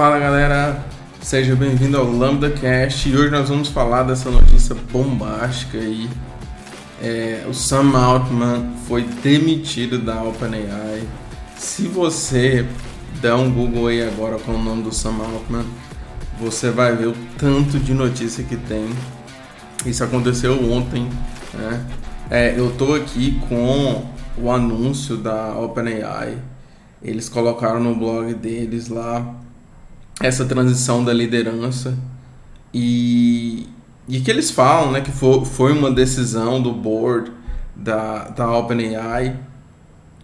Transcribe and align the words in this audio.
Fala 0.00 0.18
galera, 0.18 0.82
seja 1.20 1.54
bem-vindo 1.54 1.98
ao 1.98 2.10
Lambda 2.10 2.48
Cast 2.48 3.06
e 3.06 3.14
hoje 3.14 3.30
nós 3.30 3.50
vamos 3.50 3.68
falar 3.68 4.04
dessa 4.04 4.30
notícia 4.30 4.74
bombástica 4.74 5.76
aí. 5.76 6.08
É, 7.02 7.44
o 7.46 7.52
Sam 7.52 7.94
Altman 7.94 8.76
foi 8.88 9.02
demitido 9.02 9.98
da 9.98 10.22
OpenAI. 10.22 11.02
Se 11.54 11.86
você 11.86 12.66
der 13.20 13.34
um 13.34 13.52
Google 13.52 13.88
aí 13.88 14.02
agora 14.02 14.38
com 14.38 14.52
o 14.52 14.62
nome 14.62 14.84
do 14.84 14.90
Sam 14.90 15.16
Altman, 15.18 15.66
você 16.40 16.70
vai 16.70 16.96
ver 16.96 17.08
o 17.08 17.16
tanto 17.36 17.78
de 17.78 17.92
notícia 17.92 18.42
que 18.42 18.56
tem. 18.56 18.88
Isso 19.84 20.02
aconteceu 20.02 20.72
ontem, 20.72 21.10
né? 21.52 21.84
É, 22.30 22.58
eu 22.58 22.70
tô 22.70 22.94
aqui 22.94 23.38
com 23.50 24.06
o 24.38 24.50
anúncio 24.50 25.18
da 25.18 25.54
OpenAI. 25.58 26.38
Eles 27.02 27.28
colocaram 27.28 27.80
no 27.80 27.94
blog 27.94 28.32
deles 28.32 28.88
lá 28.88 29.38
essa 30.20 30.44
transição 30.44 31.02
da 31.02 31.12
liderança. 31.12 31.96
E, 32.72 33.66
e 34.06 34.20
que 34.20 34.30
eles 34.30 34.50
falam 34.50 34.92
né, 34.92 35.00
que 35.00 35.10
foi, 35.10 35.44
foi 35.44 35.72
uma 35.72 35.90
decisão 35.90 36.62
do 36.62 36.72
board 36.72 37.32
da, 37.74 38.28
da 38.28 38.56
OpenAI. 38.56 39.36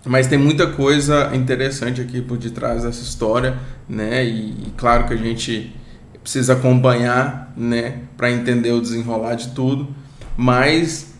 Mas 0.04 0.28
tem 0.28 0.38
muita 0.38 0.68
coisa 0.68 1.34
interessante 1.34 2.00
aqui 2.00 2.20
por 2.20 2.36
detrás 2.36 2.84
dessa 2.84 3.02
história 3.02 3.58
né 3.88 4.24
e, 4.24 4.50
e 4.50 4.72
claro 4.76 5.06
que 5.06 5.14
a 5.14 5.16
gente 5.16 5.74
precisa 6.22 6.52
acompanhar 6.52 7.52
né 7.56 8.00
para 8.16 8.30
entender 8.30 8.70
o 8.70 8.80
desenrolar 8.80 9.34
de 9.34 9.48
tudo. 9.48 9.88
Mas 10.36 11.14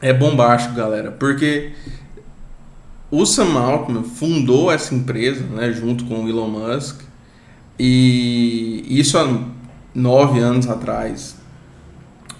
é 0.00 0.12
bombástico 0.12 0.74
galera 0.74 1.10
porque 1.10 1.72
o 3.10 3.26
Sam 3.26 3.58
Altman 3.58 4.04
fundou 4.04 4.72
essa 4.72 4.94
empresa 4.94 5.44
né 5.44 5.70
junto 5.72 6.06
com 6.06 6.24
o 6.24 6.28
Elon 6.28 6.48
Musk 6.48 7.07
e 7.78 8.84
isso 8.88 9.16
há 9.18 9.40
nove 9.94 10.40
anos 10.40 10.68
atrás, 10.68 11.36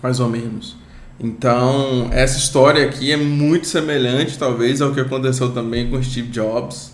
mais 0.03 0.21
ou 0.21 0.29
menos. 0.29 0.77
Então, 1.21 2.09
essa 2.13 2.39
história 2.39 2.87
aqui 2.87 3.11
é 3.11 3.17
muito 3.17 3.67
semelhante, 3.67 4.39
talvez, 4.39 4.81
ao 4.81 4.93
que 4.93 5.01
aconteceu 5.01 5.53
também 5.53 5.91
com 5.91 6.03
Steve 6.03 6.29
Jobs. 6.29 6.93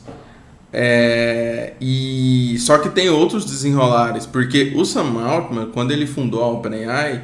É, 0.73 1.75
e 1.81 2.57
só 2.59 2.79
que 2.79 2.89
tem 2.89 3.09
outros 3.09 3.45
desenrolares, 3.45 4.27
porque 4.27 4.73
o 4.75 4.85
Sam 4.85 5.23
Altman, 5.23 5.67
quando 5.67 5.93
ele 5.93 6.07
fundou 6.07 6.43
a 6.43 6.49
OpenAI, 6.49 7.23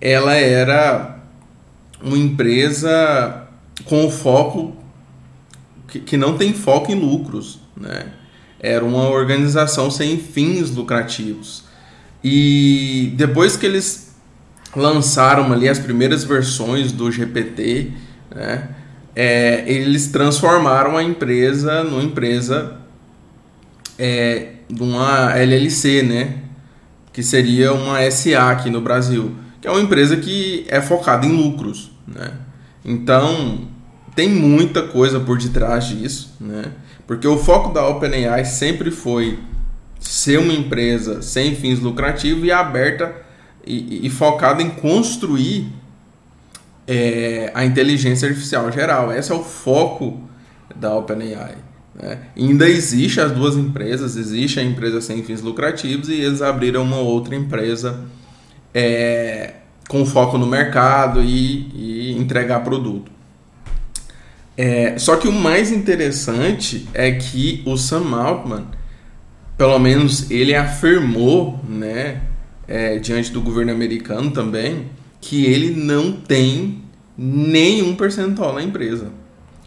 ela 0.00 0.34
era 0.34 1.18
uma 2.02 2.16
empresa 2.16 3.46
com 3.84 4.10
foco 4.10 4.76
que, 5.88 6.00
que 6.00 6.16
não 6.16 6.36
tem 6.36 6.52
foco 6.52 6.92
em 6.92 6.94
lucros, 6.94 7.60
né? 7.76 8.12
Era 8.60 8.84
uma 8.84 9.08
organização 9.08 9.90
sem 9.90 10.18
fins 10.18 10.70
lucrativos. 10.70 11.64
E 12.22 13.12
depois 13.16 13.56
que 13.56 13.64
eles 13.66 14.14
lançaram 14.74 15.52
ali 15.52 15.68
as 15.68 15.78
primeiras 15.78 16.24
versões 16.24 16.92
do 16.92 17.10
GPT, 17.10 17.92
né, 18.34 18.68
é, 19.14 19.64
eles 19.66 20.08
transformaram 20.08 20.96
a 20.96 21.02
empresa 21.02 21.82
numa 21.84 22.02
empresa 22.02 22.76
é, 23.98 24.52
uma 24.78 25.36
LLC, 25.36 26.02
né, 26.02 26.34
que 27.12 27.22
seria 27.22 27.72
uma 27.72 27.98
SA 28.10 28.50
aqui 28.50 28.70
no 28.70 28.80
Brasil, 28.80 29.34
que 29.60 29.66
é 29.66 29.70
uma 29.70 29.80
empresa 29.80 30.16
que 30.16 30.64
é 30.68 30.80
focada 30.80 31.26
em 31.26 31.32
lucros, 31.32 31.90
né. 32.06 32.32
Então 32.84 33.68
tem 34.18 34.28
muita 34.28 34.82
coisa 34.82 35.20
por 35.20 35.38
detrás 35.38 35.84
disso, 35.86 36.34
né. 36.40 36.72
Porque 37.06 37.28
o 37.28 37.38
foco 37.38 37.72
da 37.72 37.86
OpenAI 37.86 38.44
sempre 38.44 38.90
foi 38.90 39.38
ser 40.00 40.40
uma 40.40 40.52
empresa 40.52 41.22
sem 41.22 41.54
fins 41.54 41.78
lucrativos 41.78 42.42
e 42.42 42.50
aberta 42.50 43.14
e, 43.64 44.04
e 44.04 44.10
focada 44.10 44.60
em 44.60 44.70
construir 44.70 45.68
é, 46.84 47.52
a 47.54 47.64
inteligência 47.64 48.28
artificial 48.28 48.72
geral. 48.72 49.12
Esse 49.12 49.30
é 49.30 49.36
o 49.36 49.44
foco 49.44 50.20
da 50.74 50.96
OpenAI. 50.96 51.54
Né? 51.94 52.18
Ainda 52.36 52.68
existe 52.68 53.20
as 53.20 53.30
duas 53.30 53.54
empresas, 53.54 54.16
existe 54.16 54.58
a 54.58 54.64
empresa 54.64 55.00
sem 55.00 55.22
fins 55.22 55.42
lucrativos 55.42 56.08
e 56.08 56.14
eles 56.14 56.42
abriram 56.42 56.82
uma 56.82 56.98
outra 56.98 57.36
empresa 57.36 58.00
é, 58.74 59.54
com 59.88 60.04
foco 60.04 60.36
no 60.36 60.46
mercado 60.48 61.22
e, 61.22 61.68
e 61.72 62.18
entregar 62.18 62.64
produto. 62.64 63.17
É, 64.60 64.98
só 64.98 65.14
que 65.14 65.28
o 65.28 65.32
mais 65.32 65.70
interessante 65.70 66.88
é 66.92 67.12
que 67.12 67.62
o 67.64 67.76
Sam 67.76 68.12
Altman, 68.12 68.66
pelo 69.56 69.78
menos 69.78 70.28
ele 70.32 70.52
afirmou, 70.52 71.60
né, 71.68 72.22
é, 72.66 72.98
diante 72.98 73.30
do 73.30 73.40
governo 73.40 73.70
americano 73.70 74.32
também, 74.32 74.86
que 75.20 75.46
ele 75.46 75.80
não 75.80 76.10
tem 76.10 76.82
nenhum 77.16 77.94
percentual 77.94 78.52
na 78.52 78.60
empresa. 78.60 79.12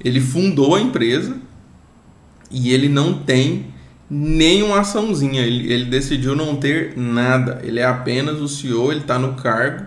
Ele 0.03 0.19
fundou 0.19 0.75
a 0.75 0.81
empresa 0.81 1.37
e 2.51 2.73
ele 2.73 2.89
não 2.89 3.13
tem 3.13 3.67
nenhuma 4.09 4.81
açãozinha. 4.81 5.41
Ele, 5.41 5.71
ele 5.71 5.85
decidiu 5.85 6.35
não 6.35 6.57
ter 6.57 6.97
nada. 6.97 7.61
Ele 7.63 7.79
é 7.79 7.85
apenas 7.85 8.41
o 8.41 8.47
CEO, 8.47 8.91
ele 8.91 8.99
está 8.99 9.17
no 9.17 9.35
cargo 9.35 9.85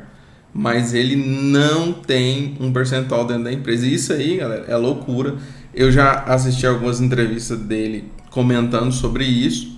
mas 0.54 0.94
ele 0.94 1.16
não 1.16 1.92
tem 1.92 2.56
um 2.60 2.72
percentual 2.72 3.26
dentro 3.26 3.44
da 3.44 3.53
empresa. 3.53 3.84
E 3.87 3.94
isso 3.94 4.12
aí, 4.12 4.37
galera, 4.37 4.65
é 4.69 4.76
loucura. 4.76 5.34
Eu 5.75 5.91
já 5.91 6.20
assisti 6.22 6.65
algumas 6.65 7.00
entrevistas 7.00 7.59
dele 7.59 8.04
comentando 8.31 8.93
sobre 8.93 9.25
isso. 9.25 9.76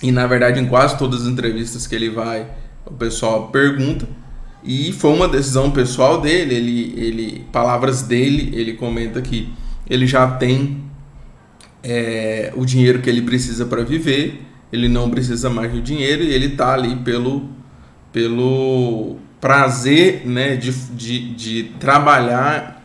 E 0.00 0.12
na 0.12 0.28
verdade, 0.28 0.60
em 0.60 0.66
quase 0.66 0.96
todas 0.96 1.22
as 1.22 1.26
entrevistas 1.26 1.88
que 1.88 1.94
ele 1.96 2.08
vai, 2.08 2.46
o 2.86 2.92
pessoal 2.92 3.48
pergunta. 3.48 4.08
E 4.62 4.92
foi 4.92 5.12
uma 5.12 5.26
decisão 5.26 5.72
pessoal 5.72 6.20
dele. 6.20 6.54
Ele, 6.54 6.94
ele 6.96 7.46
palavras 7.50 8.02
dele, 8.02 8.52
ele 8.54 8.74
comenta 8.74 9.20
que 9.20 9.52
ele 9.88 10.06
já 10.06 10.30
tem 10.30 10.84
é, 11.82 12.52
o 12.54 12.64
dinheiro 12.64 13.00
que 13.00 13.10
ele 13.10 13.22
precisa 13.22 13.66
para 13.66 13.82
viver. 13.82 14.42
Ele 14.72 14.88
não 14.88 15.10
precisa 15.10 15.50
mais 15.50 15.72
do 15.72 15.82
dinheiro 15.82 16.22
e 16.22 16.32
ele 16.32 16.46
está 16.46 16.74
ali 16.74 16.94
pelo, 16.96 17.48
pelo 18.12 19.16
prazer 19.40 20.26
né, 20.26 20.56
de, 20.56 20.70
de, 20.72 21.34
de 21.34 21.62
trabalhar 21.78 22.82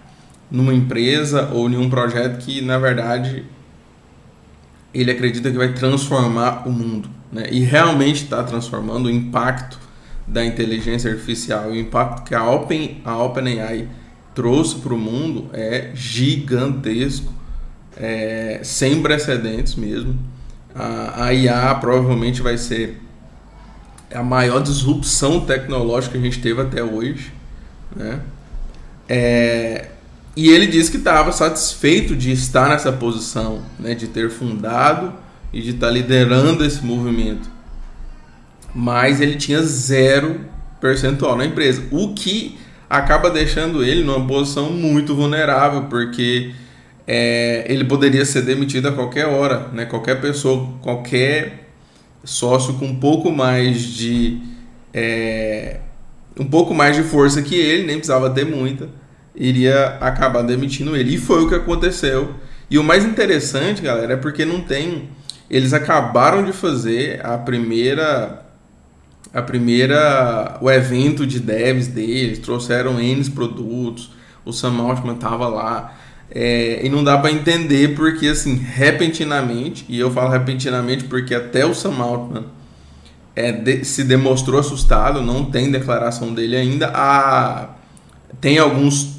numa 0.50 0.74
empresa 0.74 1.50
ou 1.54 1.70
em 1.70 1.78
um 1.78 1.90
projeto 1.90 2.38
que, 2.40 2.62
na 2.62 2.78
verdade, 2.78 3.44
ele 4.94 5.12
acredita 5.12 5.52
que 5.52 5.58
vai 5.58 5.74
transformar 5.74 6.68
o 6.68 6.72
mundo. 6.72 7.10
Né? 7.32 7.48
E 7.52 7.60
realmente 7.62 8.24
está 8.24 8.44
transformando 8.44 9.08
o 9.08 9.10
impacto 9.10 9.78
da 10.28 10.44
inteligência 10.46 11.12
artificial, 11.12 11.70
o 11.70 11.76
impacto 11.76 12.24
que 12.24 12.34
a 12.34 12.44
Open, 12.50 13.02
a 13.04 13.18
OpenAI 13.22 13.88
trouxe 14.34 14.76
para 14.76 14.94
o 14.94 14.98
mundo 14.98 15.50
é 15.54 15.92
gigantesco, 15.94 17.32
é, 17.96 18.60
sem 18.64 19.02
precedentes 19.02 19.76
mesmo. 19.76 20.18
A, 20.74 21.26
a 21.26 21.34
IA 21.34 21.76
provavelmente 21.76 22.42
vai 22.42 22.58
ser 22.58 23.02
a 24.16 24.24
maior 24.24 24.62
disrupção 24.62 25.42
tecnológica 25.42 26.14
que 26.14 26.18
a 26.18 26.22
gente 26.22 26.40
teve 26.40 26.62
até 26.62 26.84
hoje. 26.84 27.34
Né? 27.96 28.20
É, 29.08 29.90
e 30.36 30.50
ele 30.50 30.68
disse 30.68 30.90
que 30.90 30.98
estava 30.98 31.32
satisfeito 31.32 32.16
de 32.16 32.32
estar 32.32 32.70
nessa 32.70 32.92
posição, 32.92 33.62
né? 33.80 33.94
de 33.94 34.08
ter 34.08 34.30
fundado 34.30 35.14
e 35.54 35.62
de 35.62 35.72
estar 35.72 35.90
liderando 35.90 36.64
esse 36.64 36.84
movimento. 36.84 37.50
Mas 38.74 39.22
ele 39.22 39.36
tinha 39.36 39.62
zero 39.62 40.42
percentual 40.82 41.38
na 41.38 41.46
empresa, 41.46 41.84
o 41.92 42.14
que 42.14 42.58
acaba 42.90 43.30
deixando 43.30 43.84
ele 43.84 44.04
numa 44.04 44.28
posição 44.28 44.70
muito 44.70 45.16
vulnerável, 45.16 45.84
porque 45.84 46.54
é, 47.08 47.66
ele 47.68 47.86
poderia 47.86 48.26
ser 48.26 48.42
demitido 48.42 48.88
a 48.88 48.92
qualquer 48.92 49.26
hora, 49.26 49.70
né? 49.74 49.86
qualquer 49.86 50.20
pessoa, 50.20 50.70
qualquer 50.82 51.65
sócio 52.26 52.74
com 52.74 52.88
um 52.88 53.00
pouco 53.00 53.32
mais 53.32 53.82
de 53.82 54.42
é, 54.94 55.80
um 56.40 56.46
pouco 56.46 56.74
mais 56.74 56.96
de 56.96 57.04
força 57.04 57.42
que 57.42 57.56
ele, 57.56 57.86
nem 57.86 57.98
precisava 57.98 58.30
ter 58.30 58.46
muita, 58.46 58.90
iria 59.36 59.98
acabar 60.00 60.42
demitindo 60.42 60.96
ele. 60.96 61.16
E 61.16 61.18
foi 61.18 61.44
o 61.44 61.50
que 61.50 61.56
aconteceu. 61.56 62.36
E 62.70 62.78
o 62.78 62.84
mais 62.84 63.06
interessante, 63.06 63.82
galera, 63.82 64.14
é 64.14 64.18
porque 64.18 64.46
não 64.46 64.62
tem. 64.62 65.10
Eles 65.50 65.74
acabaram 65.74 66.44
de 66.44 66.52
fazer 66.52 67.26
a 67.26 67.38
primeira. 67.38 68.42
A 69.34 69.42
primeira. 69.42 70.58
O 70.62 70.70
evento 70.70 71.26
de 71.28 71.40
devs 71.40 71.88
deles, 71.88 72.40
trouxeram 72.40 73.00
N 73.00 73.30
produtos. 73.32 74.12
O 74.44 74.52
Sam 74.52 74.80
Altman 74.82 75.16
tava 75.16 75.48
lá. 75.48 75.94
É, 76.32 76.86
e 76.86 76.90
não 76.90 77.04
dá 77.04 77.18
para 77.18 77.32
entender 77.32 77.96
porque, 77.96 78.28
assim, 78.28 78.56
repentinamente, 78.56 79.86
e 79.88 80.00
eu 80.00 80.12
falo 80.12 80.30
repentinamente 80.30 81.06
porque 81.06 81.34
até 81.34 81.66
o 81.66 81.74
Sam 81.74 81.98
Altman 82.00 82.46
é, 83.36 83.52
de, 83.52 83.84
se 83.84 84.04
demonstrou 84.04 84.60
assustado, 84.60 85.22
não 85.22 85.46
tem 85.46 85.70
declaração 85.70 86.34
dele 86.34 86.56
ainda. 86.56 86.92
Ah, 86.94 87.70
tem 88.40 88.58
alguns, 88.58 89.18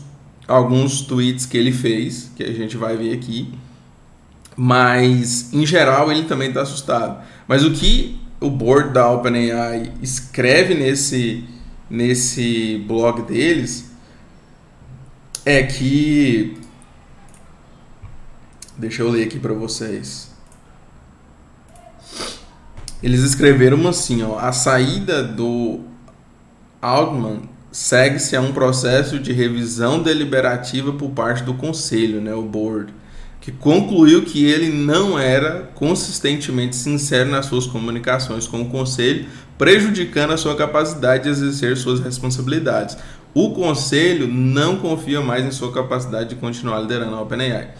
alguns 0.48 1.02
tweets 1.02 1.46
que 1.46 1.56
ele 1.56 1.72
fez, 1.72 2.30
que 2.34 2.42
a 2.42 2.52
gente 2.52 2.76
vai 2.76 2.96
ver 2.96 3.14
aqui, 3.14 3.52
mas 4.56 5.52
em 5.52 5.66
geral 5.66 6.10
ele 6.10 6.24
também 6.24 6.48
está 6.48 6.62
assustado. 6.62 7.22
Mas 7.46 7.62
o 7.62 7.70
que 7.70 8.18
o 8.40 8.50
board 8.50 8.92
da 8.92 9.10
OpenAI 9.10 9.92
escreve 10.02 10.74
nesse, 10.74 11.44
nesse 11.88 12.84
blog 12.86 13.22
deles 13.22 13.90
é 15.44 15.62
que. 15.62 16.56
Deixa 18.78 19.02
eu 19.02 19.08
ler 19.08 19.24
aqui 19.24 19.38
para 19.38 19.54
vocês. 19.54 20.30
Eles 23.02 23.22
escreveram 23.22 23.86
assim, 23.88 24.22
ó, 24.22 24.38
a 24.38 24.52
saída 24.52 25.22
do 25.22 25.80
Altman 26.80 27.42
segue-se 27.70 28.34
a 28.36 28.40
um 28.40 28.52
processo 28.52 29.18
de 29.18 29.32
revisão 29.32 30.02
deliberativa 30.02 30.92
por 30.92 31.10
parte 31.10 31.42
do 31.42 31.54
conselho, 31.54 32.20
né, 32.20 32.34
o 32.34 32.42
board, 32.42 32.92
que 33.40 33.52
concluiu 33.52 34.24
que 34.24 34.44
ele 34.44 34.70
não 34.70 35.18
era 35.18 35.70
consistentemente 35.74 36.74
sincero 36.74 37.30
nas 37.30 37.46
suas 37.46 37.66
comunicações 37.66 38.46
com 38.46 38.62
o 38.62 38.68
conselho, 38.70 39.26
prejudicando 39.56 40.32
a 40.32 40.36
sua 40.36 40.56
capacidade 40.56 41.24
de 41.24 41.28
exercer 41.30 41.76
suas 41.76 42.00
responsabilidades. 42.00 42.96
O 43.32 43.50
conselho 43.50 44.26
não 44.26 44.76
confia 44.76 45.20
mais 45.20 45.44
em 45.44 45.50
sua 45.50 45.72
capacidade 45.72 46.30
de 46.30 46.36
continuar 46.36 46.80
liderando 46.80 47.14
a 47.14 47.20
OpenAI. 47.20 47.70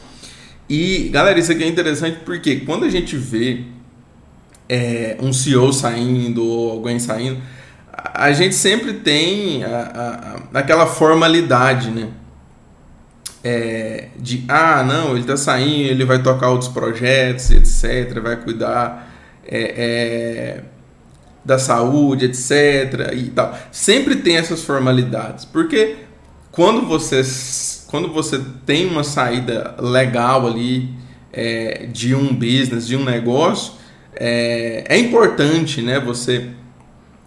E, 0.69 1.09
galera, 1.13 1.39
isso 1.39 1.53
aqui 1.53 1.63
é 1.63 1.69
interessante 1.69 2.19
porque 2.25 2.57
quando 2.61 2.85
a 2.85 2.89
gente 2.89 3.17
vê 3.17 3.65
é, 4.69 5.17
um 5.21 5.33
CEO 5.33 5.73
saindo 5.73 6.45
ou 6.45 6.73
alguém 6.73 6.99
saindo, 6.99 7.41
a 8.15 8.33
gente 8.33 8.55
sempre 8.55 8.95
tem 8.95 9.65
a, 9.65 10.39
a, 10.53 10.59
aquela 10.59 10.87
formalidade, 10.87 11.91
né? 11.91 12.09
É, 13.45 14.09
de 14.19 14.45
ah, 14.49 14.83
não, 14.83 15.11
ele 15.11 15.21
está 15.21 15.37
saindo, 15.37 15.91
ele 15.91 16.05
vai 16.05 16.21
tocar 16.21 16.49
outros 16.49 16.71
projetos, 16.71 17.51
etc., 17.51 18.21
vai 18.21 18.37
cuidar 18.37 19.09
é, 19.47 19.61
é, 19.61 20.63
da 21.45 21.59
saúde, 21.59 22.25
etc. 22.25 23.13
e 23.15 23.31
tal. 23.31 23.57
Sempre 23.71 24.17
tem 24.17 24.37
essas 24.37 24.65
formalidades, 24.65 25.45
porque 25.45 25.97
quando 26.51 26.87
você, 26.87 27.23
quando 27.87 28.13
você 28.13 28.41
tem 28.65 28.87
uma 28.87 29.05
saída 29.05 29.75
legal 29.79 30.47
ali 30.47 30.91
é, 31.33 31.87
de 31.93 32.15
um 32.15 32.35
business, 32.35 32.87
de 32.87 32.97
um 32.97 33.05
negócio, 33.05 33.75
é, 34.15 34.85
é 34.89 34.99
importante, 34.99 35.83
né? 35.83 36.01
Você 36.01 36.51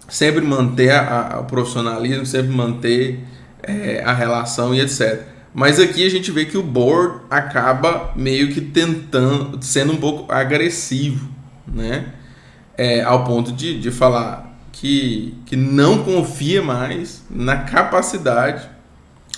sempre 0.07 0.41
manter 0.41 0.91
a, 0.91 1.35
a, 1.35 1.39
o 1.39 1.45
profissionalismo, 1.45 2.25
sempre 2.25 2.49
manter 2.49 3.19
é, 3.63 4.01
a 4.03 4.13
relação 4.13 4.73
e 4.73 4.81
etc. 4.81 5.27
Mas 5.53 5.79
aqui 5.79 6.05
a 6.05 6.09
gente 6.09 6.31
vê 6.31 6.45
que 6.45 6.57
o 6.57 6.63
board 6.63 7.21
acaba 7.29 8.11
meio 8.15 8.51
que 8.51 8.61
tentando, 8.61 9.63
sendo 9.63 9.93
um 9.93 9.97
pouco 9.97 10.31
agressivo, 10.31 11.29
né? 11.67 12.13
É, 12.77 13.01
ao 13.01 13.25
ponto 13.25 13.51
de, 13.51 13.79
de 13.79 13.91
falar 13.91 14.57
que, 14.71 15.35
que 15.45 15.55
não 15.55 16.03
confia 16.03 16.61
mais 16.61 17.23
na 17.29 17.57
capacidade 17.57 18.69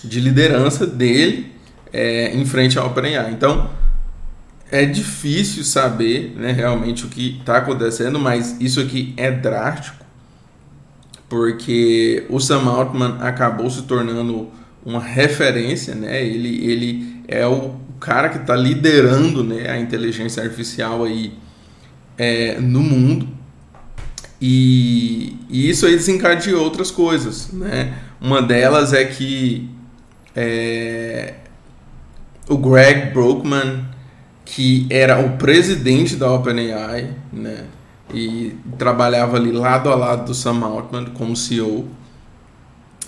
de 0.03 0.19
liderança 0.19 0.85
dele 0.85 1.51
é, 1.91 2.35
em 2.35 2.45
frente 2.45 2.77
ao 2.77 2.87
OpenAI. 2.87 3.31
Então, 3.31 3.69
é 4.71 4.85
difícil 4.85 5.63
saber 5.63 6.33
né, 6.37 6.51
realmente 6.51 7.05
o 7.05 7.09
que 7.09 7.37
está 7.39 7.57
acontecendo, 7.57 8.19
mas 8.19 8.55
isso 8.59 8.79
aqui 8.79 9.13
é 9.17 9.29
drástico 9.29 10.01
porque 11.31 12.25
o 12.27 12.41
Sam 12.41 12.63
Altman 12.65 13.15
acabou 13.21 13.69
se 13.69 13.83
tornando 13.83 14.49
uma 14.85 14.99
referência, 14.99 15.95
né? 15.95 16.21
Ele, 16.21 16.69
ele 16.69 17.23
é 17.25 17.47
o 17.47 17.75
cara 18.01 18.27
que 18.27 18.39
está 18.39 18.53
liderando 18.53 19.41
né, 19.41 19.69
a 19.69 19.79
inteligência 19.79 20.43
artificial 20.43 21.05
aí 21.05 21.31
é, 22.17 22.59
no 22.59 22.81
mundo. 22.81 23.29
E, 24.41 25.37
e, 25.49 25.69
isso 25.69 25.85
aí 25.85 25.93
desencadeou 25.95 26.61
outras 26.61 26.91
coisas, 26.91 27.49
né? 27.53 27.93
Uma 28.19 28.41
delas 28.41 28.91
é 28.91 29.05
que 29.05 29.69
é, 30.35 31.35
o 32.47 32.57
Greg 32.57 33.13
Brockman, 33.13 33.85
que 34.45 34.87
era 34.89 35.19
o 35.19 35.37
presidente 35.37 36.15
da 36.15 36.31
OpenAI, 36.31 37.13
né? 37.31 37.65
e 38.13 38.55
trabalhava 38.77 39.37
ali 39.37 39.51
lado 39.51 39.89
a 39.89 39.95
lado 39.95 40.25
do 40.25 40.33
Sam 40.33 40.63
Altman 40.65 41.05
como 41.13 41.35
CEO, 41.35 41.87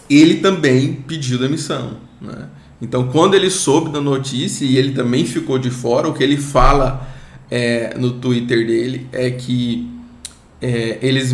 ele 0.09 0.35
também 0.35 0.93
pediu 0.93 1.37
demissão. 1.37 1.97
Né? 2.21 2.47
Então, 2.81 3.07
quando 3.09 3.33
ele 3.33 3.49
soube 3.49 3.91
da 3.91 4.01
notícia 4.01 4.65
e 4.65 4.77
ele 4.77 4.93
também 4.93 5.25
ficou 5.25 5.57
de 5.57 5.69
fora, 5.69 6.07
o 6.07 6.13
que 6.13 6.23
ele 6.23 6.37
fala 6.37 7.07
é, 7.49 7.95
no 7.97 8.11
Twitter 8.13 8.65
dele 8.65 9.07
é 9.11 9.31
que 9.31 9.89
é, 10.61 10.99
eles, 11.01 11.33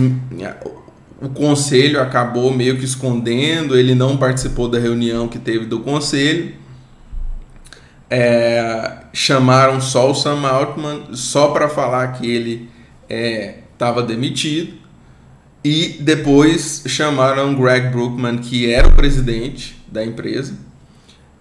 o 1.22 1.30
conselho 1.30 2.02
acabou 2.02 2.54
meio 2.54 2.78
que 2.78 2.86
escondendo, 2.86 3.78
ele 3.78 3.94
não 3.94 4.16
participou 4.16 4.70
da 4.70 4.80
reunião 4.80 5.28
que 5.28 5.38
teve 5.38 5.66
do 5.66 5.82
conselho. 5.82 6.54
É, 8.10 9.00
chamaram 9.14 9.82
só 9.82 10.10
o 10.10 10.16
Sam 10.16 10.48
Altman 10.48 11.14
só 11.14 11.50
para 11.50 11.68
falar 11.68 12.14
que 12.14 12.26
ele 12.26 12.70
estava 13.08 14.02
é, 14.02 14.06
demitido. 14.06 14.80
E 15.64 15.98
depois 16.00 16.84
chamaram 16.88 17.54
Greg 17.54 17.90
Brookman, 17.90 18.38
que 18.38 18.72
era 18.72 18.88
o 18.88 18.94
presidente 18.94 19.78
da 19.92 20.06
empresa, 20.06 20.58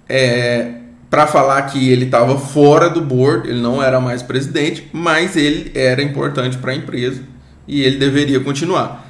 é, 0.08 0.72
para 1.08 1.28
falar 1.28 1.62
que 1.62 1.88
ele 1.88 2.06
estava 2.06 2.36
fora 2.36 2.90
do 2.90 3.00
board, 3.00 3.48
ele 3.48 3.60
não 3.60 3.80
era 3.80 4.00
mais 4.00 4.22
presidente, 4.22 4.88
mas 4.92 5.36
ele 5.36 5.70
era 5.72 6.02
importante 6.02 6.58
para 6.58 6.72
a 6.72 6.74
empresa 6.74 7.22
e 7.66 7.82
ele 7.82 7.96
deveria 7.96 8.40
continuar. 8.40 9.07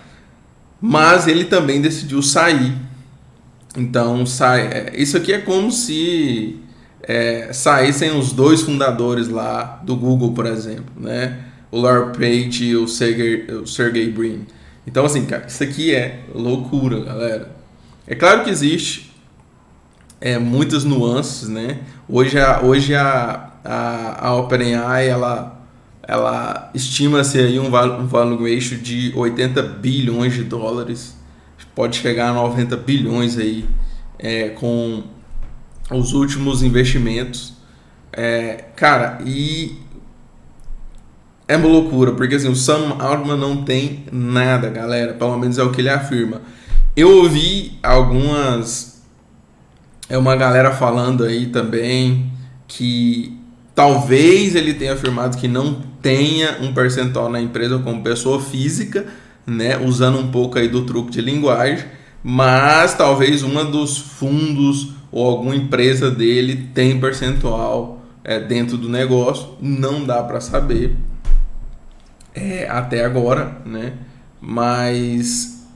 Mas 0.81 1.27
ele 1.27 1.45
também 1.45 1.81
decidiu 1.81 2.23
sair. 2.23 2.75
Então, 3.77 4.25
sai, 4.25 4.67
é, 4.67 4.93
isso 4.97 5.17
aqui 5.17 5.33
é 5.33 5.39
como 5.39 5.71
se 5.71 6.61
é, 7.03 7.53
saíssem 7.53 8.17
os 8.17 8.33
dois 8.33 8.63
fundadores 8.63 9.29
lá 9.29 9.81
do 9.85 9.97
Google, 9.97 10.33
por 10.33 10.47
exemplo, 10.47 10.93
né? 10.97 11.45
o 11.71 11.81
Larry 11.81 12.13
Page 12.13 12.65
e 12.65 12.77
o 12.77 12.89
Sergey, 12.89 13.47
o 13.53 13.67
Sergey 13.67 14.11
Brin. 14.11 14.47
Então, 14.87 15.05
assim, 15.05 15.25
cara, 15.27 15.47
isso 15.47 15.63
aqui 15.63 15.95
é 15.95 16.21
loucura, 16.35 17.01
galera. 17.01 17.55
É 18.07 18.15
claro 18.15 18.43
que 18.43 18.51
existe 18.51 19.13
é, 20.21 20.39
muitas 20.39 20.85
nuances, 20.85 21.49
né? 21.49 21.81
Hoje 22.09 22.39
a, 22.39 22.63
hoje 22.63 22.95
a, 22.95 23.51
a, 23.63 24.29
a 24.29 24.35
OpenAI, 24.37 25.09
ela, 25.09 25.58
ela 26.09 26.71
estima-se 26.73 27.39
aí 27.39 27.61
um, 27.61 27.71
valuation 27.71 28.79
de 28.79 29.13
80 29.15 29.63
bilhões 29.63 30.33
de 30.33 30.43
dólares. 30.43 31.15
Pode 31.75 31.99
chegar 31.99 32.31
a 32.31 32.33
90 32.33 32.79
bilhões 32.79 33.39
aí 33.39 33.67
é, 34.19 34.49
com 34.49 35.05
os 35.91 36.15
últimos 36.15 36.63
investimentos. 36.63 37.53
É, 38.11 38.65
cara, 38.75 39.19
e 39.25 39.77
é 41.47 41.57
uma 41.59 41.69
loucura, 41.69 42.13
porque 42.13 42.37
assim, 42.37 42.49
o 42.49 42.57
Sam 42.57 42.97
Altman 42.99 43.37
não 43.37 43.63
tem 43.63 44.07
nada, 44.11 44.71
galera. 44.71 45.13
Pelo 45.13 45.39
menos 45.39 45.59
é 45.59 45.63
o 45.63 45.71
que 45.71 45.83
ele 45.83 45.91
afirma. 45.91 46.41
Eu 46.97 47.19
ouvi 47.19 47.79
algumas. 47.83 49.03
É 50.09 50.17
uma 50.17 50.35
galera 50.35 50.73
falando 50.73 51.23
aí 51.23 51.49
também 51.49 52.33
que 52.67 53.39
talvez 53.75 54.57
ele 54.57 54.73
tenha 54.73 54.95
afirmado 54.95 55.37
que 55.37 55.47
não 55.47 55.88
tenha 56.01 56.59
um 56.61 56.73
percentual 56.73 57.29
na 57.29 57.41
empresa 57.41 57.79
como 57.79 58.03
pessoa 58.03 58.41
física, 58.41 59.07
né? 59.47 59.79
Usando 59.79 60.19
um 60.19 60.31
pouco 60.31 60.59
aí 60.59 60.69
do 60.69 60.85
truque 60.85 61.11
de 61.11 61.21
linguagem, 61.21 61.85
mas 62.23 62.95
talvez 62.95 63.43
uma 63.43 63.65
dos 63.65 63.99
fundos 63.99 64.93
ou 65.11 65.27
alguma 65.27 65.57
empresa 65.57 66.11
dele 66.11 66.69
tem 66.75 67.01
percentual 67.01 68.03
é, 68.23 68.39
dentro 68.39 68.77
do 68.77 68.89
negócio, 68.89 69.57
não 69.61 70.05
dá 70.05 70.23
para 70.23 70.41
saber 70.41 70.95
é, 72.35 72.69
até 72.69 73.05
agora, 73.05 73.59
né? 73.65 73.95
Mas, 74.41 75.67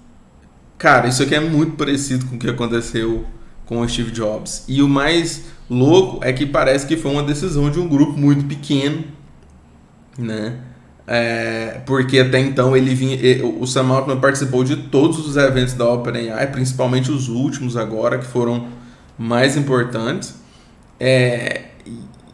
cara, 0.79 1.09
isso 1.09 1.23
aqui 1.23 1.35
é 1.35 1.41
muito 1.41 1.77
parecido 1.77 2.27
com 2.27 2.37
o 2.37 2.39
que 2.39 2.49
aconteceu 2.49 3.25
com 3.67 3.81
o 3.81 3.89
Steve 3.89 4.11
Jobs. 4.11 4.65
E 4.69 4.83
o 4.83 4.89
mais 4.89 5.45
louco 5.69 6.25
é 6.25 6.33
que 6.33 6.47
parece 6.47 6.87
que 6.87 6.97
foi 6.97 7.11
uma 7.11 7.23
decisão 7.23 7.71
de 7.71 7.81
um 7.81 7.89
grupo 7.89 8.13
muito 8.19 8.45
pequeno, 8.45 9.05
né? 10.19 10.59
É, 11.07 11.81
porque 11.85 12.21
até 12.21 12.39
então 12.39 12.77
ele 12.77 12.95
vinha, 12.95 13.19
o 13.45 13.67
Sam 13.67 13.89
Altman 13.89 14.21
participou 14.21 14.63
de 14.63 14.77
todos 14.77 15.27
os 15.27 15.37
eventos 15.37 15.75
da 15.75 15.89
OpenAI, 15.89 16.47
principalmente 16.47 17.11
os 17.11 17.29
últimos 17.29 17.77
agora 17.77 18.19
que 18.19 18.27
foram 18.27 18.69
mais 19.19 19.57
importantes. 19.57 20.37
É, 20.99 21.63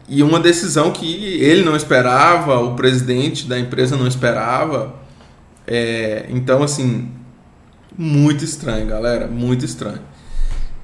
e 0.07 0.23
uma 0.23 0.39
decisão 0.39 0.91
que 0.91 1.41
ele 1.41 1.63
não 1.63 1.75
esperava, 1.75 2.59
o 2.59 2.75
presidente 2.75 3.47
da 3.47 3.59
empresa 3.59 3.95
não 3.95 4.07
esperava. 4.07 4.95
É, 5.67 6.25
então, 6.29 6.63
assim, 6.63 7.11
muito 7.97 8.43
estranho, 8.43 8.87
galera, 8.87 9.27
muito 9.27 9.65
estranho. 9.65 10.01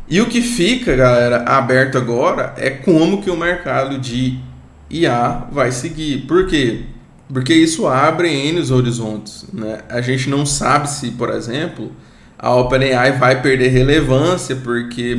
E 0.08 0.22
o 0.22 0.28
que 0.28 0.42
fica, 0.42 0.96
galera, 0.96 1.44
aberto 1.44 1.98
agora 1.98 2.54
é 2.58 2.70
como 2.70 3.22
que 3.22 3.32
o 3.32 3.36
mercado 3.36 3.98
de 3.98 4.40
IA 4.90 5.48
vai 5.52 5.72
seguir. 5.72 6.26
Porque 6.28 6.86
porque 7.32 7.54
isso 7.54 7.88
abre 7.88 8.30
N 8.30 8.60
os 8.60 8.72
horizontes. 8.72 9.46
Né? 9.52 9.80
A 9.90 10.02
gente 10.02 10.30
não 10.30 10.46
sabe 10.46 10.90
se, 10.90 11.12
por 11.12 11.30
exemplo, 11.30 11.92
a 12.38 12.54
OpenAI 12.54 13.14
vai 13.14 13.42
perder 13.42 13.70
relevância, 13.70 14.56
porque 14.56 15.18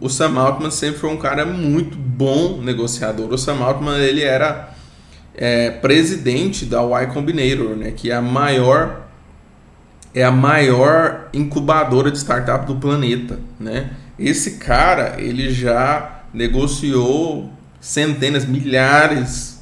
o, 0.00 0.08
Sam 0.08 0.38
Altman 0.38 0.70
sempre 0.70 0.98
foi 0.98 1.10
um 1.10 1.16
cara 1.16 1.44
muito 1.44 1.98
bom 1.98 2.60
negociador. 2.62 3.30
O 3.30 3.38
Sam 3.38 3.58
Altman 3.60 3.98
ele 3.98 4.22
era 4.22 4.72
é, 5.34 5.70
presidente 5.70 6.64
da 6.64 6.82
Y 6.82 7.06
Combinator, 7.12 7.76
né? 7.76 7.90
que 7.90 8.10
é 8.10 8.14
a 8.14 8.22
maior 8.22 9.06
é 10.14 10.24
a 10.24 10.32
maior 10.32 11.28
incubadora 11.34 12.10
de 12.10 12.16
startup 12.16 12.66
do 12.66 12.76
planeta, 12.76 13.38
né? 13.60 13.90
Esse 14.18 14.52
cara, 14.52 15.16
ele 15.18 15.52
já 15.52 16.22
negociou 16.32 17.52
centenas, 17.80 18.44
milhares 18.44 19.60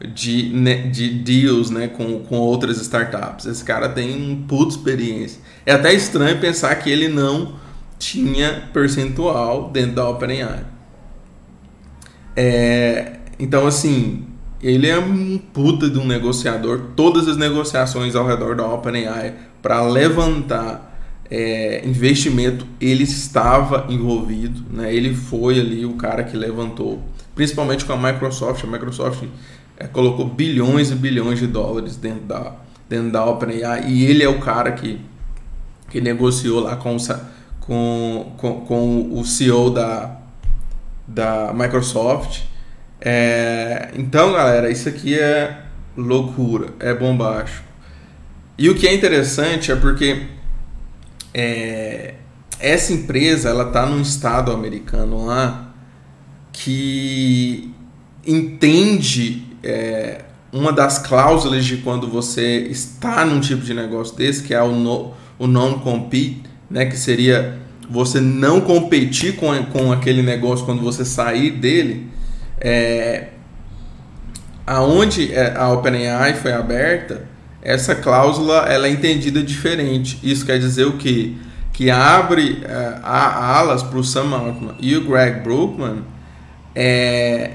de, 0.00 0.90
de 0.90 1.10
deals 1.10 1.70
né, 1.70 1.88
com, 1.88 2.20
com 2.20 2.36
outras 2.36 2.80
startups. 2.80 3.46
Esse 3.46 3.64
cara 3.64 3.88
tem 3.88 4.14
um 4.14 4.42
puta 4.46 4.74
experiência. 4.74 5.40
É 5.66 5.72
até 5.72 5.92
estranho 5.92 6.38
pensar 6.38 6.74
que 6.76 6.90
ele 6.90 7.08
não 7.08 7.54
tinha 7.98 8.68
percentual 8.72 9.70
dentro 9.70 9.96
da 9.96 10.08
OpenAI. 10.08 10.64
É, 12.36 13.16
então, 13.38 13.66
assim, 13.66 14.24
ele 14.62 14.88
é 14.88 14.98
um 14.98 15.38
puta 15.38 15.90
de 15.90 15.98
um 15.98 16.06
negociador. 16.06 16.90
Todas 16.94 17.26
as 17.26 17.36
negociações 17.36 18.14
ao 18.14 18.26
redor 18.26 18.54
da 18.54 18.66
OpenAI 18.66 19.34
para 19.60 19.82
levantar 19.82 20.87
é, 21.30 21.86
investimento, 21.86 22.66
ele 22.80 23.04
estava 23.04 23.86
envolvido, 23.88 24.62
né? 24.70 24.92
ele 24.94 25.14
foi 25.14 25.60
ali 25.60 25.84
o 25.84 25.94
cara 25.94 26.24
que 26.24 26.36
levantou, 26.36 27.02
principalmente 27.34 27.84
com 27.84 27.92
a 27.92 27.96
Microsoft. 27.96 28.64
A 28.64 28.66
Microsoft 28.66 29.24
é, 29.76 29.86
colocou 29.86 30.26
bilhões 30.26 30.90
e 30.90 30.94
bilhões 30.94 31.38
de 31.38 31.46
dólares 31.46 31.96
dentro 31.96 32.24
da, 32.24 32.52
dentro 32.88 33.10
da 33.12 33.24
OpenAI 33.26 33.88
e 33.88 34.06
ele 34.06 34.22
é 34.22 34.28
o 34.28 34.40
cara 34.40 34.72
que, 34.72 35.00
que 35.90 36.00
negociou 36.00 36.60
lá 36.60 36.76
com, 36.76 36.96
com, 37.60 38.32
com, 38.38 38.60
com 38.62 39.08
o 39.12 39.24
CEO 39.24 39.70
da, 39.70 40.16
da 41.06 41.52
Microsoft. 41.52 42.40
É, 43.00 43.90
então, 43.94 44.32
galera, 44.32 44.70
isso 44.70 44.88
aqui 44.88 45.18
é 45.18 45.62
loucura, 45.96 46.68
é 46.80 46.94
bombástico. 46.94 47.68
E 48.56 48.68
o 48.70 48.74
que 48.74 48.88
é 48.88 48.94
interessante 48.94 49.70
é 49.70 49.76
porque 49.76 50.26
é, 51.40 52.14
essa 52.58 52.92
empresa 52.92 53.48
ela 53.48 53.68
está 53.68 53.86
num 53.86 54.02
estado 54.02 54.50
americano 54.50 55.24
lá 55.24 55.72
que 56.52 57.72
entende 58.26 59.44
é, 59.62 60.22
uma 60.52 60.72
das 60.72 60.98
cláusulas 60.98 61.64
de 61.64 61.76
quando 61.76 62.08
você 62.08 62.62
está 62.62 63.24
num 63.24 63.38
tipo 63.38 63.62
de 63.62 63.72
negócio 63.72 64.16
desse, 64.16 64.42
que 64.42 64.52
é 64.52 64.60
o, 64.60 64.72
no, 64.72 65.12
o 65.38 65.46
non-compete, 65.46 66.42
né, 66.68 66.86
que 66.86 66.96
seria 66.96 67.56
você 67.88 68.20
não 68.20 68.60
competir 68.60 69.36
com, 69.36 69.54
com 69.66 69.92
aquele 69.92 70.22
negócio 70.22 70.66
quando 70.66 70.82
você 70.82 71.04
sair 71.04 71.52
dele, 71.52 72.08
é, 72.60 73.28
aonde 74.66 75.32
é, 75.32 75.56
a 75.56 75.70
OpenAI 75.70 76.34
foi 76.34 76.52
aberta, 76.52 77.28
essa 77.62 77.94
cláusula 77.94 78.66
ela 78.68 78.86
é 78.86 78.90
entendida 78.90 79.42
diferente. 79.42 80.18
Isso 80.22 80.44
quer 80.46 80.58
dizer 80.58 80.86
o 80.86 80.96
quê? 80.96 81.32
Que 81.72 81.90
abre 81.90 82.62
uh, 82.64 83.04
alas 83.04 83.82
para 83.82 83.98
o 83.98 84.04
Sam 84.04 84.34
Altman 84.34 84.74
e 84.80 84.96
o 84.96 85.04
Greg 85.04 85.40
Brookman 85.40 86.02
é, 86.74 87.52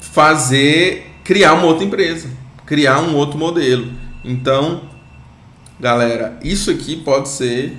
fazer, 0.00 1.12
criar 1.24 1.54
uma 1.54 1.64
outra 1.64 1.84
empresa, 1.84 2.28
criar 2.66 3.00
um 3.00 3.14
outro 3.14 3.38
modelo. 3.38 3.92
Então, 4.24 4.82
galera, 5.78 6.38
isso 6.42 6.70
aqui 6.70 6.96
pode 6.96 7.28
ser 7.28 7.76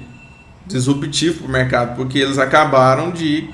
disruptivo 0.66 1.40
para 1.40 1.48
o 1.48 1.52
mercado, 1.52 1.96
porque 1.96 2.20
eles 2.20 2.38
acabaram 2.38 3.12
de 3.12 3.50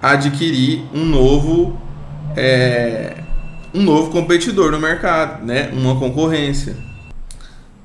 adquirir 0.00 0.84
um 0.94 1.04
novo 1.04 1.80
é, 2.36 3.16
um 3.74 3.82
novo 3.82 4.10
competidor 4.10 4.70
no 4.70 4.78
mercado, 4.78 5.44
né? 5.44 5.70
Uma 5.72 5.96
concorrência. 5.96 6.76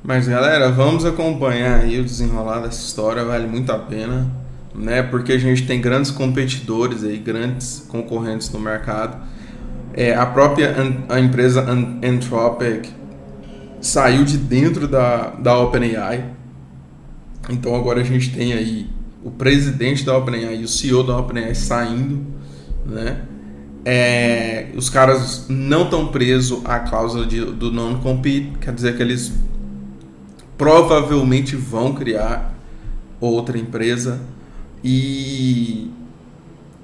Mas 0.03 0.27
galera, 0.27 0.71
vamos 0.71 1.05
acompanhar 1.05 1.81
aí 1.81 1.99
o 1.99 2.03
desenrolar 2.03 2.61
dessa 2.61 2.83
história, 2.83 3.23
vale 3.23 3.45
muito 3.45 3.71
a 3.71 3.77
pena, 3.77 4.27
né? 4.73 5.03
Porque 5.03 5.31
a 5.31 5.37
gente 5.37 5.67
tem 5.67 5.79
grandes 5.79 6.09
competidores 6.09 7.03
aí, 7.03 7.19
grandes 7.19 7.85
concorrentes 7.87 8.49
no 8.49 8.59
mercado. 8.59 9.21
É, 9.93 10.15
a 10.15 10.25
própria 10.25 10.75
a 11.07 11.19
empresa 11.19 11.63
Anthropic 12.03 12.89
saiu 13.79 14.25
de 14.25 14.39
dentro 14.39 14.87
da, 14.87 15.29
da 15.35 15.59
OpenAI. 15.59 16.25
Então 17.47 17.75
agora 17.75 18.01
a 18.01 18.03
gente 18.03 18.33
tem 18.33 18.53
aí 18.53 18.89
o 19.23 19.29
presidente 19.29 20.03
da 20.03 20.17
OpenAI 20.17 20.61
e 20.61 20.63
o 20.63 20.67
CEO 20.67 21.03
da 21.03 21.15
OpenAI 21.15 21.53
saindo, 21.53 22.25
né? 22.87 23.21
É, 23.85 24.69
os 24.75 24.89
caras 24.89 25.45
não 25.47 25.83
estão 25.83 26.07
presos 26.07 26.65
à 26.65 26.79
cláusula 26.79 27.23
de, 27.23 27.39
do 27.45 27.71
non-compete, 27.71 28.53
quer 28.59 28.73
dizer 28.73 28.97
que 28.97 29.03
eles 29.03 29.31
provavelmente 30.61 31.55
vão 31.55 31.91
criar 31.91 32.53
outra 33.19 33.57
empresa. 33.57 34.21
E, 34.83 35.89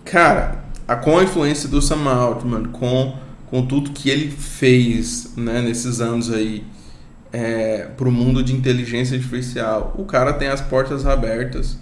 cara, 0.04 0.64
a, 0.88 0.96
com 0.96 1.20
a 1.20 1.24
influência 1.24 1.70
do 1.70 1.80
Sam 1.80 2.10
Altman, 2.10 2.70
com, 2.70 3.16
com 3.46 3.68
tudo 3.68 3.92
que 3.92 4.10
ele 4.10 4.32
fez 4.32 5.36
né, 5.38 5.62
nesses 5.62 6.02
anos 6.02 6.34
aí 6.34 6.64
é, 7.32 7.88
para 7.96 8.10
o 8.10 8.12
mundo 8.12 8.42
de 8.42 8.52
inteligência 8.52 9.16
artificial, 9.16 9.94
o 9.96 10.06
cara 10.06 10.34
tem 10.34 10.48
as 10.48 10.60
portas 10.60 11.06
abertas 11.06 11.78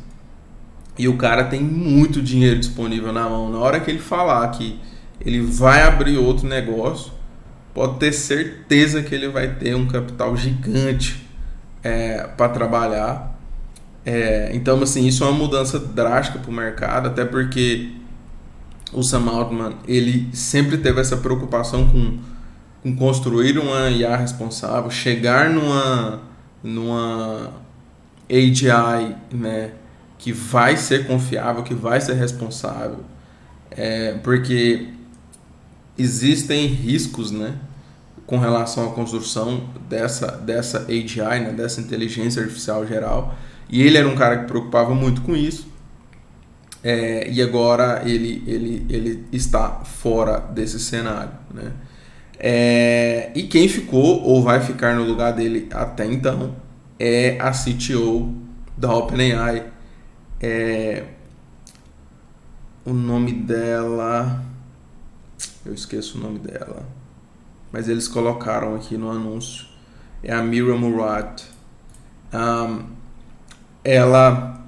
e 0.99 1.07
o 1.07 1.15
cara 1.15 1.45
tem 1.45 1.61
muito 1.61 2.21
dinheiro 2.21 2.59
disponível 2.59 3.13
na 3.13 3.29
mão. 3.29 3.49
Na 3.49 3.59
hora 3.59 3.79
que 3.79 3.89
ele 3.89 3.99
falar 3.99 4.45
que 4.49 4.81
ele 5.21 5.39
vai 5.39 5.81
abrir 5.81 6.17
outro 6.17 6.45
negócio, 6.45 7.13
pode 7.73 7.99
ter 7.99 8.11
certeza 8.11 9.01
que 9.01 9.15
ele 9.15 9.29
vai 9.29 9.47
ter 9.55 9.77
um 9.77 9.87
capital 9.87 10.35
gigante 10.35 11.23
é, 11.85 12.27
para 12.35 12.49
trabalhar. 12.49 13.39
É, 14.03 14.49
então, 14.53 14.81
assim, 14.81 15.05
isso 15.05 15.23
é 15.23 15.27
uma 15.27 15.37
mudança 15.37 15.77
drástica 15.77 16.39
para 16.39 16.49
o 16.49 16.53
mercado, 16.53 17.07
até 17.09 17.23
porque 17.23 17.91
o 18.91 19.03
Sam 19.03 19.29
Altman 19.29 19.73
ele 19.87 20.27
sempre 20.33 20.79
teve 20.79 20.99
essa 20.99 21.17
preocupação 21.17 21.87
com, 21.87 22.17
com 22.81 22.95
construir 22.95 23.59
uma 23.59 23.89
IA 23.91 24.15
responsável, 24.15 24.89
chegar 24.89 25.49
numa, 25.51 26.21
numa 26.63 27.53
AGI 28.29 29.15
né, 29.31 29.71
que 30.17 30.31
vai 30.31 30.77
ser 30.77 31.05
confiável, 31.05 31.61
que 31.61 31.75
vai 31.75 32.01
ser 32.01 32.13
responsável, 32.13 33.01
é, 33.69 34.13
porque 34.23 34.89
existem 35.97 36.65
riscos, 36.65 37.29
né? 37.29 37.53
Com 38.25 38.39
relação 38.39 38.89
à 38.89 38.91
construção 38.91 39.69
dessa, 39.87 40.31
dessa 40.31 40.79
AGI, 40.79 41.39
né, 41.41 41.53
dessa 41.55 41.79
inteligência 41.79 42.41
artificial 42.41 42.85
geral. 42.85 43.35
E 43.69 43.81
ele 43.81 43.97
era 43.97 44.07
um 44.07 44.15
cara 44.15 44.39
que 44.39 44.45
preocupava 44.45 44.95
muito 44.95 45.21
com 45.21 45.35
isso. 45.35 45.67
É, 46.83 47.29
e 47.29 47.41
agora 47.41 48.03
ele, 48.05 48.43
ele, 48.45 48.85
ele 48.89 49.25
está 49.31 49.81
fora 49.83 50.39
desse 50.39 50.79
cenário. 50.79 51.31
Né? 51.53 51.71
É, 52.37 53.31
e 53.35 53.43
quem 53.43 53.67
ficou 53.67 54.21
ou 54.21 54.41
vai 54.41 54.59
ficar 54.59 54.95
no 54.95 55.03
lugar 55.03 55.33
dele 55.33 55.67
até 55.71 56.05
então 56.05 56.55
é 56.99 57.37
a 57.39 57.51
CTO 57.51 58.33
da 58.77 58.93
OpenAI. 58.93 59.67
É, 60.41 61.03
o 62.83 62.93
nome 62.93 63.33
dela. 63.33 64.43
Eu 65.65 65.73
esqueço 65.73 66.19
o 66.19 66.21
nome 66.21 66.37
dela 66.37 66.85
mas 67.71 67.89
eles 67.89 68.07
colocaram 68.07 68.75
aqui 68.75 68.97
no 68.97 69.11
anúncio. 69.11 69.65
É 70.23 70.33
a 70.33 70.41
Mira 70.41 70.75
Murad. 70.75 71.41
Um, 72.33 72.83
ela, 73.83 74.61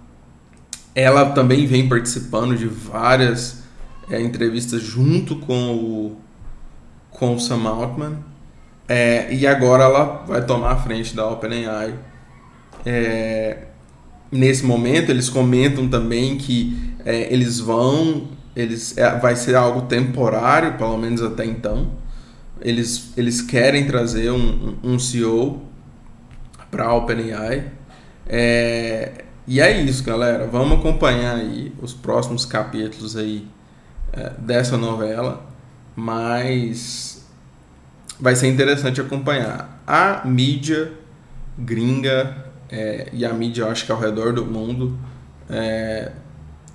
ela 0.94 1.32
também 1.32 1.66
vem 1.66 1.90
participando 1.90 2.56
de 2.56 2.68
várias 2.68 3.64
é, 4.10 4.22
entrevistas 4.22 4.82
junto 4.82 5.38
com 5.38 5.74
o, 5.74 6.18
com 7.10 7.36
o 7.36 7.40
Sam 7.40 7.68
Altman. 7.68 8.18
É, 8.88 9.34
e 9.34 9.46
agora 9.46 9.84
ela 9.84 10.24
vai 10.28 10.46
tomar 10.46 10.72
a 10.72 10.78
frente 10.78 11.16
da 11.16 11.28
OpenAI. 11.28 11.96
É, 12.86 13.68
nesse 14.32 14.66
momento 14.66 15.10
eles 15.10 15.30
comentam 15.30 15.88
também 15.88 16.38
que 16.38 16.94
é, 17.04 17.34
eles 17.34 17.60
vão, 17.60 18.28
eles 18.56 18.98
é, 18.98 19.18
vai 19.18 19.36
ser 19.36 19.56
algo 19.56 19.84
temporário, 19.84 20.78
pelo 20.78 20.98
menos 20.98 21.22
até 21.22 21.46
então 21.46 22.06
eles, 22.62 23.14
eles 23.18 23.42
querem 23.42 23.86
trazer 23.88 24.32
um, 24.32 24.78
um 24.84 25.00
CEO 25.00 25.62
para 26.70 26.86
a 26.86 26.94
OpenAI. 26.94 27.72
É, 28.28 29.24
e 29.48 29.60
é 29.60 29.82
isso, 29.82 30.04
galera. 30.04 30.48
Vamos 30.48 30.80
acompanhar 30.80 31.38
aí 31.38 31.74
os 31.82 31.94
próximos 31.94 32.46
capítulos 32.46 33.16
aí 33.16 33.48
é, 34.14 34.32
dessa 34.38 34.78
novela. 34.78 35.46
Mas 35.96 37.26
vai 38.20 38.36
ser 38.36 38.48
interessante 38.48 39.00
acompanhar. 39.00 39.82
A 39.88 40.28
mídia 40.28 40.92
gringa 41.58 42.46
é, 42.70 43.10
e 43.14 43.26
a 43.26 43.34
mídia, 43.34 43.64
eu 43.64 43.72
acho 43.72 43.86
que 43.86 43.92
ao 43.92 44.00
redor 44.00 44.34
do 44.34 44.46
mundo, 44.46 44.98
é, 45.50 46.12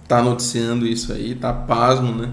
tá 0.09 0.23
noticiando 0.23 0.87
isso 0.87 1.13
aí, 1.13 1.35
tá 1.35 1.53
pasmo, 1.53 2.15
né? 2.15 2.31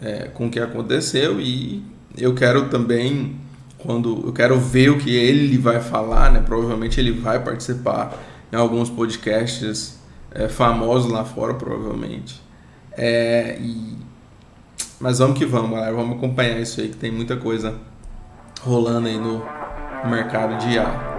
É, 0.00 0.28
com 0.28 0.46
o 0.46 0.50
que 0.50 0.58
aconteceu 0.58 1.40
e 1.40 1.82
eu 2.16 2.34
quero 2.34 2.68
também 2.68 3.36
quando 3.78 4.22
eu 4.26 4.32
quero 4.32 4.58
ver 4.58 4.90
o 4.90 4.98
que 4.98 5.14
ele 5.14 5.56
vai 5.58 5.80
falar, 5.80 6.30
né? 6.32 6.42
Provavelmente 6.44 7.00
ele 7.00 7.12
vai 7.12 7.42
participar 7.42 8.16
em 8.52 8.56
alguns 8.56 8.90
podcasts 8.90 9.98
é, 10.32 10.48
famosos 10.48 11.10
lá 11.10 11.24
fora, 11.24 11.54
provavelmente. 11.54 12.40
É, 12.92 13.58
e... 13.60 13.98
Mas 15.00 15.18
vamos 15.18 15.38
que 15.38 15.46
vamos, 15.46 15.70
galera. 15.70 15.94
Vamos 15.94 16.18
acompanhar 16.18 16.60
isso 16.60 16.80
aí, 16.80 16.88
que 16.88 16.96
tem 16.96 17.10
muita 17.10 17.36
coisa 17.36 17.74
rolando 18.62 19.08
aí 19.08 19.18
no 19.18 19.42
mercado 20.08 20.58
de 20.58 20.74
IA. 20.74 21.10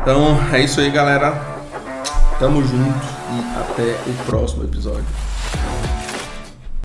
Então 0.00 0.38
é 0.52 0.62
isso 0.62 0.80
aí, 0.80 0.90
galera. 0.90 1.32
Tamo 2.38 2.62
junto 2.62 3.06
e 3.32 3.60
até 3.60 4.10
o 4.10 4.24
próximo 4.24 4.64
episódio. 4.64 5.25